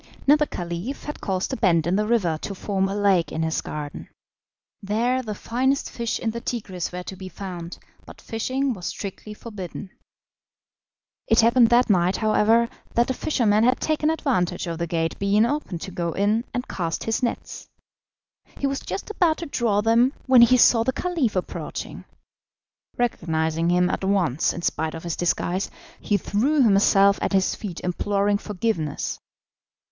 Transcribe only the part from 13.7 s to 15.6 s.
taken advantage of the gate being